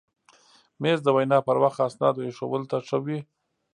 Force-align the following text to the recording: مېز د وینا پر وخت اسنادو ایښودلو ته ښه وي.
مېز 0.81 0.99
د 1.03 1.07
وینا 1.15 1.39
پر 1.47 1.57
وخت 1.63 1.79
اسنادو 1.87 2.25
ایښودلو 2.27 2.69
ته 2.71 2.77
ښه 2.87 2.97
وي. 3.05 3.19